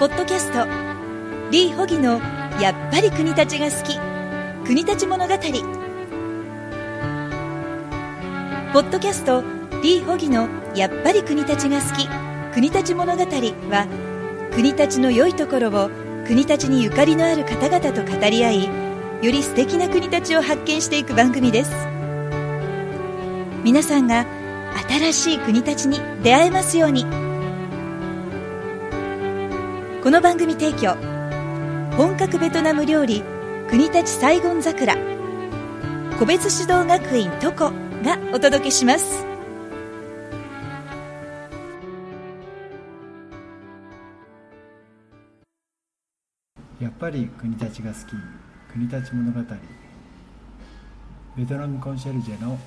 [0.00, 0.66] ポッドキャスト。
[1.50, 2.22] リー・ホギの
[2.58, 3.98] 「やっぱり国立が好き。
[4.64, 5.34] 国立物語」
[8.72, 9.44] ポッドキャスト
[9.82, 12.08] リー・ホギの「やっぱり国立が好き。
[12.54, 13.20] 国立物語」
[13.68, 13.86] は
[14.54, 15.90] 国立の良いところを
[16.26, 18.70] 国立にゆかりのある方々と語り合いよ
[19.30, 21.72] り素敵な国立を発見していく番組です。
[23.62, 24.24] 皆さんが
[24.88, 27.29] 新しい国立に出会えますように。
[30.02, 30.94] この番組提供
[31.94, 33.22] 本格ベトナム料理
[33.68, 34.96] 国立サイゴン桜。
[36.18, 37.70] 個別指導学院トコ
[38.02, 39.26] がお届けします。
[46.80, 48.14] やっぱり国立が好き
[48.72, 49.54] 国立物語。
[51.36, 52.58] ベトナムコンシェルジェの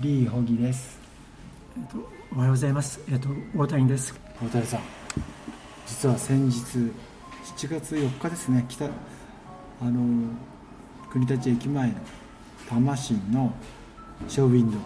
[0.00, 0.98] リー・ホギです。
[1.76, 1.98] えっと、
[2.34, 2.98] おはようございます。
[3.10, 4.18] えっと、大谷です。
[4.42, 5.05] 大谷さん
[5.86, 6.58] 実は先日
[7.56, 8.90] 7月4日ですね北あ
[9.84, 10.30] の
[11.10, 11.94] 国立駅前の
[12.68, 13.52] 多摩市の
[14.28, 14.80] ショーウィンドウ、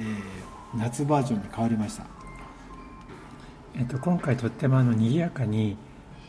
[0.00, 2.04] えー夏バージョンに変わりました。
[3.74, 5.76] えっと、今回とってもあの賑やかに、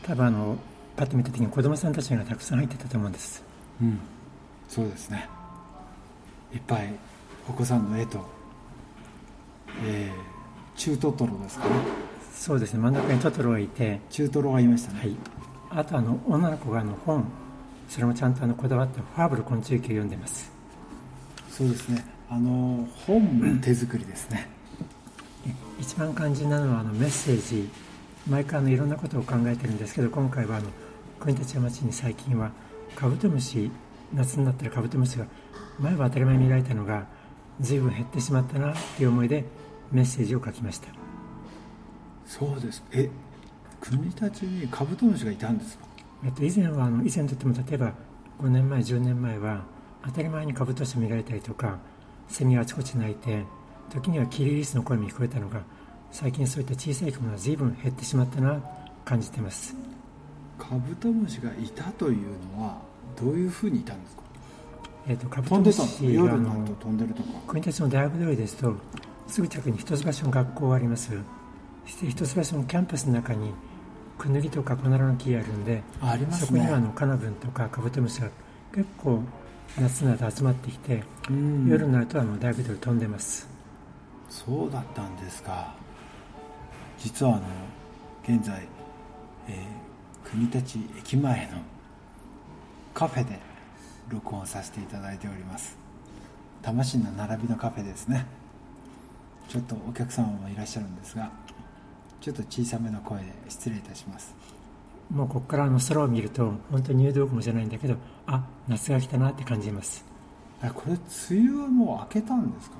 [0.02, 0.56] 多分あの、
[0.96, 3.44] パッと見た時に子供さんたちがたくさん入ってたと思うんです。
[3.82, 3.98] うん。
[4.68, 5.28] そうですね。
[6.54, 6.94] いっぱい
[7.48, 8.24] お子さんの絵と、
[9.84, 11.74] えー中トトロですかね
[12.38, 12.80] そうですね。
[12.80, 15.16] 真ん中にトトロがいて、中トロがいましたね、はい。
[15.70, 17.24] あとあの、女の子があの本、
[17.88, 20.50] それもちゃんとあのこだわってファーブル昆虫記を読んでます。
[21.50, 24.48] そうですねあの本も手作りですね
[25.44, 27.68] え一番肝心なのはあのメッセージ。
[28.28, 30.66] 毎回あのいろんなことを考えてるんですけど、今回はあの、
[31.18, 32.50] 国立山町に最近は
[32.94, 33.70] カブトムシ、
[34.12, 35.26] 夏になったらカブトムシが
[35.78, 37.06] 前は当たり前に見られたのが
[37.60, 39.44] 随分減ってしまったなっていう思いで
[39.90, 41.07] メッセージを書きました。
[42.28, 42.84] そうです。
[42.92, 43.08] え
[43.80, 45.84] 国立にカブトムシがいたんですか？
[46.24, 47.92] えっと、以前はあの以前といっても例えば
[48.42, 49.62] 5年前10年前は
[50.04, 51.78] 当たり前にカブトムシ見られたりとか
[52.28, 53.44] セミがあちこち鳴いて
[53.90, 55.62] 時にはキリギリスの声も聞こえたのが
[56.10, 58.62] 最近そういった小さい生き物が随分減ってしまったなと
[59.04, 59.74] 感じてます。
[60.58, 62.78] カブトムシがいたというのは
[63.18, 64.22] どういうふうにいたんですか？
[65.08, 65.80] えっとカブトムシ
[66.16, 67.28] が飛んでるとか。
[67.46, 68.74] 国立の大学通りですと
[69.28, 71.12] すぐ近くに一橋の学校があります
[71.88, 73.52] 一橋のキャンパスの中に
[74.18, 76.46] クヌギとかコナラの木があるんであありますね。
[76.46, 78.28] そこにはあのカナブンとかカブトムシが
[78.74, 79.22] 結構
[79.80, 81.66] 夏になると集まってきてうん。
[81.68, 83.48] 夜になるとあの大学で飛んでます。
[84.28, 85.74] そうだったんですか。
[86.98, 87.46] 実はあの
[88.36, 88.66] 現在、
[89.48, 89.88] えー
[90.30, 91.58] 国立駅前の
[92.92, 93.38] カフェで
[94.10, 95.74] 録音させていただいております。
[96.60, 98.26] 多摩市の並びのカフェですね。
[99.48, 101.30] ちょっとお客様もいらっしゃるんですが
[102.20, 104.34] ちょっと小さめの声で失礼いたします。
[105.10, 107.96] もうここからあの空を見ると本当に入道雲じゃないんだけど
[108.26, 110.04] あ夏が来たなって感じます、
[110.60, 112.76] あこれ梅雨はもう明けたんですか？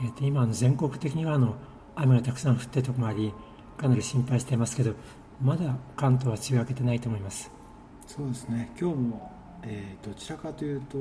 [0.00, 1.56] えーと今あの全国的にはあの
[1.96, 3.32] 雨がたくさん降ってるところもあり
[3.76, 4.94] かなり心配していますけど
[5.42, 7.50] まだ関東は梅雨明けてないと思います。
[8.06, 8.70] そうですね。
[8.80, 9.32] 今日も、
[9.64, 10.96] えーどちらかというと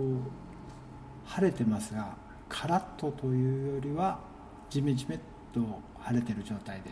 [1.25, 2.15] 晴れてますが
[2.49, 4.19] カラッとというよりは
[4.71, 5.19] ジメジメっ
[5.53, 5.59] と
[5.99, 6.89] 晴れてる状態で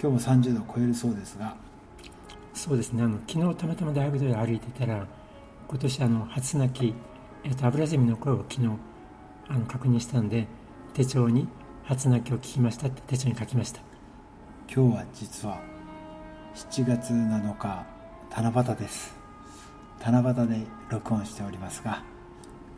[0.00, 1.56] 今日も30度を超えるそうですが。
[2.54, 3.02] そうですね。
[3.02, 5.06] あの昨日たまたま大学で歩いてたら
[5.68, 6.94] 今年あの初鳴き、
[7.44, 8.68] えーとアブラゼミの声を昨日
[9.48, 10.46] あの確認したんで
[10.94, 11.48] 手帳に
[11.84, 13.80] 初鳴きを聞きましたって手帳に書きました。
[14.74, 15.60] 今日は実は
[16.54, 17.86] 7月7日
[18.30, 19.14] 七夕です。
[20.04, 22.02] 七夕で録音しておりますが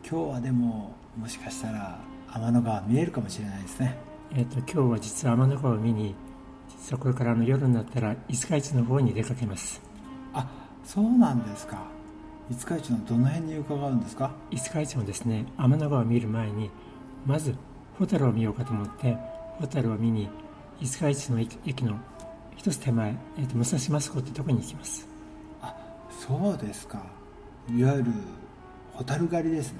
[0.07, 1.99] 今日はでももしかしたら
[2.31, 3.97] 天の川見えるかもしれないですね。
[4.31, 6.13] えー、と今日は実は天の川を見に
[6.77, 9.81] 実はこれからあの夜になったら五日市の方に出かけます。
[10.33, 10.47] あ
[10.83, 11.83] そうなんですか。
[12.49, 14.31] 五日市のどの辺に伺うんですか？
[14.51, 16.69] 五日市もですね天の川を見る前に
[17.25, 17.55] まず
[17.97, 19.17] ホタルを見ようかと思って
[19.57, 20.29] ホタルを見に
[20.79, 21.97] 五日市の駅駅の
[22.55, 25.07] 一つ手前、えー、と武蔵益子ってとこに行きます。
[25.61, 25.75] あ
[26.09, 27.01] そうですか。
[27.75, 28.11] いわゆる
[28.93, 29.79] ホタル狩りですね。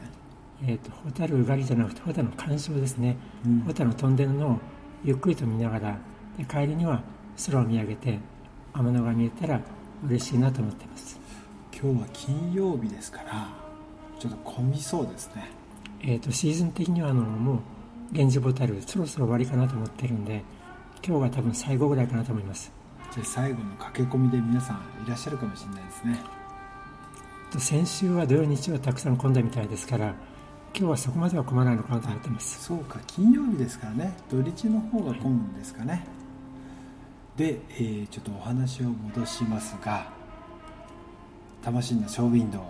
[0.63, 3.15] えー、とホタル狩りじゃなくてホタルの鑑賞ですね、
[3.45, 3.59] うん。
[3.61, 4.59] ホタルの飛んでるのを
[5.03, 5.97] ゆっくりと見ながら
[6.37, 7.01] で帰りには
[7.45, 8.19] 空を見上げて
[8.73, 9.61] 天の川見えたら
[10.05, 11.19] 嬉しいなと思ってます。
[11.71, 13.49] 今日は金曜日ですから
[14.19, 15.49] ちょっと混みそうですね。
[16.01, 17.59] えー、とシーズン的にはあのもう
[18.11, 20.43] 源氏ボタルそろそろ終わりかなと思ってるんで
[21.05, 22.71] 今日が多分最後ぐらいかなと思います。
[23.11, 26.19] じゃあ最後の駆け込みで皆さんいらっしゃるかもしれないですね。
[27.51, 30.13] と先週は土曜日曜たくさん混んだみたいですから
[30.77, 32.63] 今日はそこまでは混まないのかなと思ってます。
[32.63, 34.17] そうか金曜日ですからね。
[34.29, 36.05] 土日の方が混むんですかね
[37.37, 40.07] で、えーちょっとお話を戻しますが
[41.61, 42.61] 魂のショーウィンドウ。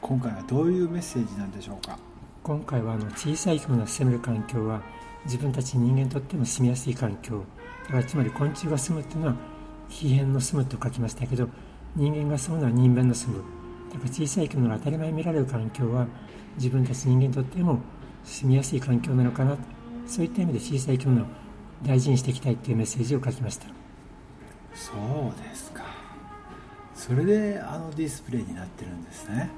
[0.00, 1.98] 今回はどういうメッセージなんでしょうか？
[2.42, 4.80] 今回はあの小さい生き物が住める環境は
[5.24, 7.44] 自分たち人間にとっても住みやすい環境。
[7.84, 9.34] だからつまり昆虫が住むっていうのは
[9.88, 11.48] 非変の住むと書きましたけど
[11.94, 13.44] 人間が住むのは人間の住む。
[13.92, 16.06] だから小さい生き物が当たり前に見られる環境は
[16.56, 17.80] 自分たち人間にとっても
[18.24, 19.58] 住みやすい環境なのかな。
[20.06, 21.26] そういった意味で小さい生き物を
[21.82, 23.66] 大事にしていきたいというメッセージを書きました。
[24.74, 25.84] そうですか。
[26.94, 29.50] それであのディスプレイになってるんですね。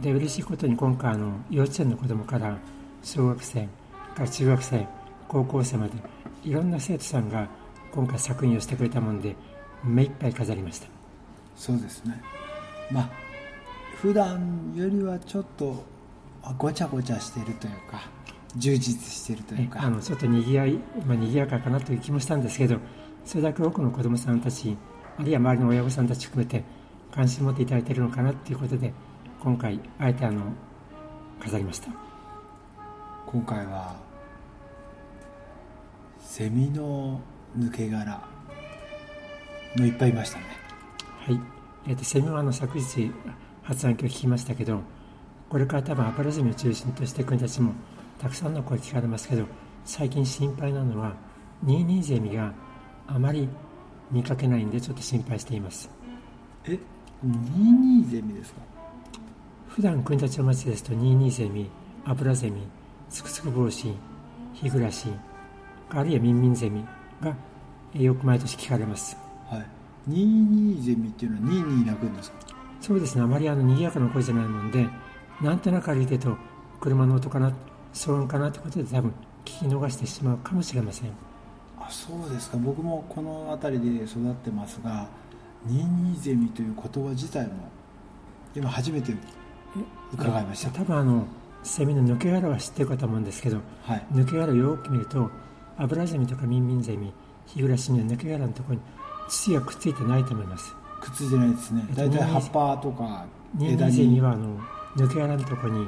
[0.00, 2.56] で嬉しいことに今回あの幼稚園の子供から
[3.02, 3.68] 小学生
[4.14, 4.86] から中学生
[5.28, 5.92] 高校生まで
[6.42, 7.48] いろんな生徒さんが
[7.92, 9.36] 今回作品をしてくれたもんで
[9.84, 10.88] 目いっぱい飾りました。
[11.56, 12.20] そうですね。
[12.90, 13.10] まあ
[14.00, 15.84] 普段よりはちょっと
[16.42, 18.08] あごちゃごちゃしてるというか
[18.56, 19.80] 充実してるというか。
[19.82, 20.74] えあのちょっとにぎわい、
[21.06, 22.78] まあ、にぎやかかなという気もしたんですけど
[23.24, 24.76] それだけ多くの子どもさんたち
[25.18, 26.64] あるいは周りの親御さんたち含めて
[27.12, 28.92] 関心を持っていただいているのかなということで
[29.40, 30.42] 今回あえてあの
[31.40, 31.88] 飾りました。
[33.26, 33.96] 今回は
[36.18, 37.20] セミの
[37.56, 38.20] 抜け殻
[39.76, 40.44] のいっぱいいましたね。
[41.20, 41.40] はい、
[41.86, 43.12] えー、とセミはあの昨日
[43.62, 44.80] 発案今日聞きましたけど
[45.48, 47.72] これから多分アパラゼミを中心として国たちも
[48.20, 49.46] たくさんの声聞かれますけど
[49.84, 51.14] 最近心配なのは
[51.62, 52.52] ニーニーゼミが
[53.06, 53.48] あまり
[54.10, 55.90] 見かけないんでちょっと心配しています。
[56.64, 56.78] え
[57.22, 58.60] ニーニーゼミですか？
[59.68, 61.70] 普段国立の町ですとニーニーゼミ
[62.04, 62.62] アブラゼミ
[63.08, 63.94] ツクツク帽子
[64.52, 65.08] 日暮らし
[65.90, 66.84] あるいはミンミンゼミ
[67.22, 67.34] が
[67.94, 69.16] えーよく毎年聞かれます。
[69.48, 69.66] はい。
[70.06, 72.36] ニーニーゼミっていうのはニーニー鳴くんですか？
[72.80, 73.22] そうですね。
[73.22, 74.86] あまりあの賑やかな声じゃないもんで
[75.40, 76.36] なんとなく歩いてると
[76.80, 77.52] 車の音かな
[77.92, 79.12] 騒音かなってことで多分
[79.44, 81.10] 聞き逃してしまうかもしれません。
[81.78, 82.56] あそうですか。
[82.58, 85.08] 僕もこの辺りで育ってますが
[85.64, 87.52] ニーニーゼミという言葉自体も
[88.54, 89.14] 今初めて
[90.12, 90.70] 伺いました。
[90.70, 91.26] 多分あの
[91.62, 94.06] セミの抜け殻は知ってるかと思うんですけどはい。
[94.12, 95.30] 抜け殻をよく見ると
[95.76, 97.12] アブラゼミとかミンミンゼミ
[97.46, 98.80] 日暮らしには抜け殻のところに
[99.28, 100.74] 土がくっついてないと思います。
[101.00, 101.84] くっついてないですね。
[101.88, 104.58] えっと大体葉っぱとかニンニ枝ンゼミにはあの
[104.96, 105.86] 抜け殻のところに、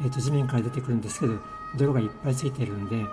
[0.00, 1.34] えー、と地面から出てくるんですけど
[1.76, 3.04] 泥がいっぱいついているんで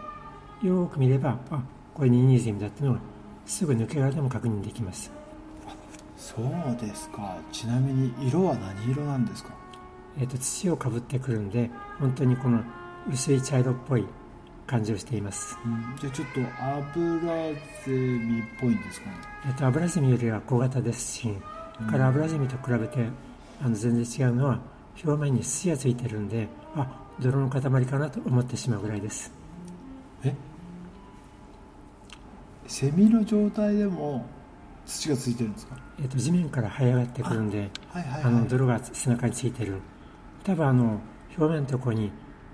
[0.67, 1.61] よく見ればあ
[1.93, 2.99] これニンニンゼミだっていうのが
[3.45, 5.11] すぐ抜け殻でも確認できます。
[6.17, 7.37] そうですか。
[7.51, 9.49] ちなみに色は何色なんですか？
[10.17, 11.69] えー、と土をかぶってくるんで
[11.99, 12.61] 本当にこの
[13.11, 14.05] 薄い茶色っぽい
[14.65, 15.95] 感じをしています、うん。
[15.99, 17.53] じゃあちょっと油
[17.85, 19.15] ゼミっぽいんですかね？
[19.47, 21.29] えー、とアブラゼミよりは小型ですし、
[21.81, 21.87] うん。
[21.87, 23.05] からアブラゼミと比べて
[23.61, 24.59] あの全然違うのは
[25.03, 26.87] 表面に土がついてるんであ
[27.19, 29.31] 泥の塊かなと思ってしまうぐらいです。
[30.23, 30.35] え？
[32.67, 34.25] セミの状態でも
[34.85, 35.77] 土がついてるんですか？
[35.99, 39.79] えー、と地面から這い上がってくるんではいはいあのはい泥が背中についてる。
[40.43, 40.99] 多分あの
[41.37, 42.11] 表面のところに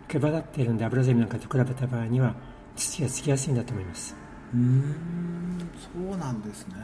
[0.07, 2.35] 毛羽立っているんでアブラゼミなんかと比べた場合には
[2.75, 4.15] 土がつきやすいんだと思います。
[4.53, 6.75] うーんそうなんですね。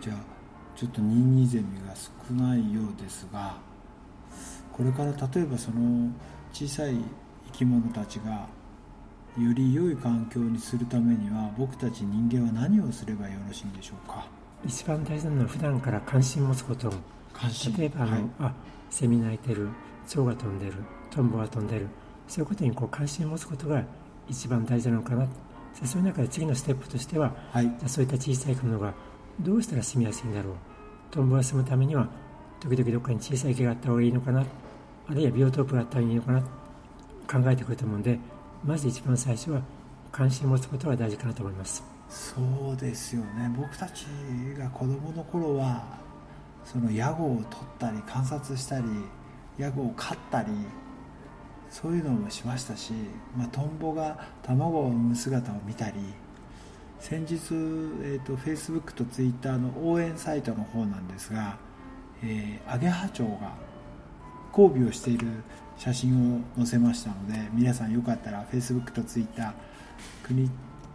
[0.00, 0.16] じゃあ
[0.76, 3.56] ちょっとニンニンゼミが少ないようですが
[4.76, 6.10] これから例えばその
[6.52, 6.96] 小さい
[7.46, 8.46] 生き物たちが
[9.38, 14.26] より良い環境にするためには僕たち人間は何をすればよろしいんでしょうか？
[14.64, 16.92] 一番大事なのは普段から関心を持つこと。
[17.32, 17.74] 関心。
[17.76, 18.22] 例えばあの、はい。
[18.40, 18.54] あ
[18.90, 19.68] セミ鳴いてる
[20.08, 20.74] 蝶が飛んでる
[21.10, 21.88] トンボが飛んでる。
[22.28, 23.82] そういうことにこう関心を持つことが
[24.28, 25.26] 一番大事なのかな。
[25.26, 27.70] でそういう中で次のステップとしてははい。
[27.86, 28.94] そういった小さいものが
[29.40, 30.54] どうしたら住みやすいんだろう。
[31.10, 32.08] トンボが住むためには
[32.60, 34.44] 時々どっかに小さい池があった方がいいのかな
[35.08, 38.18] あるいはビオトープがあった方がいいのかな考えてくると思うんで
[38.64, 39.62] まず一番最初は
[40.10, 41.84] 関心を持つことが大事かなと思います。
[42.08, 42.40] そ
[42.72, 43.52] うですよね。
[43.56, 44.06] 僕たち
[44.56, 45.84] が子供の頃は
[46.64, 48.84] そのヤゴを取ったり観察したり
[49.58, 50.48] ヤゴを飼ったり
[51.70, 52.92] そういうのもしましたし、
[53.36, 55.96] まあ、トンボが卵を産む姿を見たり
[56.98, 61.58] 先日、えー、と Facebook と Twitter の応援サイトの方なんですが、
[62.22, 63.52] えーアゲハチョウが
[64.56, 65.26] 交尾をしている
[65.76, 69.52] 写真を載せましたので皆さんよかったら Facebook と Twitter
[70.22, 70.48] 国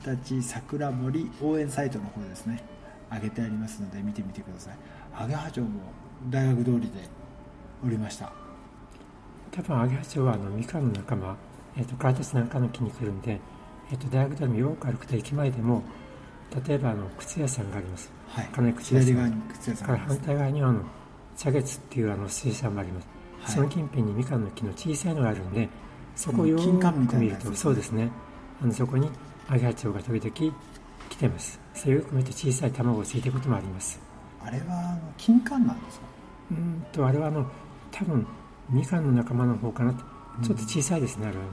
[0.06, 2.63] 立桜森応援サイトの方ですね
[3.12, 4.77] 上げてありますので見てみてください。
[5.13, 5.82] アゲハチョウも
[6.30, 6.88] 大学通りで
[7.86, 8.32] おりました。
[9.51, 11.36] 多分アゲハチョウはあのミカンの仲間、
[11.75, 13.39] えー、とカラタチなんかの木に来るんで、
[13.91, 15.84] えー、と大学でもよく歩くと駅前でも
[16.65, 18.12] 例えばあの靴屋さんがあります。
[18.30, 18.50] はい。
[18.53, 19.88] 金井靴屋さん。
[19.88, 20.84] から反対側にはあの
[21.36, 23.08] 茶月っていうあの水産もあります、
[23.42, 23.56] はい。
[23.56, 25.70] その近辺にみかんの木の小さいのがあるんで
[26.16, 26.64] そこをよく
[27.18, 28.10] 見るとねそうですね。
[28.62, 29.10] あのそこに
[29.50, 30.54] アゲハチョウが時々
[31.10, 31.60] 来てます。
[31.74, 34.00] それよく見て小さい卵をついてることもあります。
[34.44, 36.06] あれは金柑なんですか？
[36.52, 37.46] うんとあれはあの
[37.92, 38.26] 多分
[38.70, 39.94] みかんの仲間の方かな。
[40.42, 41.44] ちょっと小さいですね、あれは。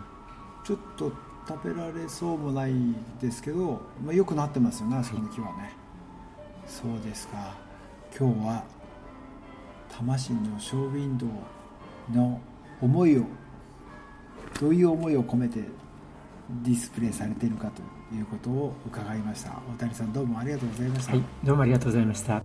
[0.65, 1.13] ちょっと
[1.49, 2.73] 食べられそうもない
[3.21, 5.73] ですけど、まあ、よくなってますよねあそこの木はね、
[6.67, 7.57] そうですか。
[8.17, 8.65] 今日は
[9.91, 11.29] 魂のショーウィンドウ
[12.13, 12.41] の
[12.81, 13.25] 思いを
[14.61, 15.61] どういう思いを込めて
[16.63, 17.83] ディスプレイされているかと
[18.15, 19.51] いうことを伺いました。
[19.75, 22.43] 大谷さんどうもありがとうございました、はいどうもありがとうございました。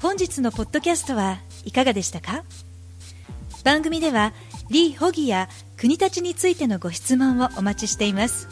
[0.00, 2.44] 本日のポッドキャストはいかがでしたか？
[3.64, 4.32] 番組では
[4.70, 8.48] リー・ホギや国立についてのご質問をお待ちしています。